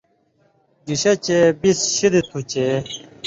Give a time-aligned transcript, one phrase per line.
[0.87, 2.65] گِشے چے بِس شِدیۡ تھُو چے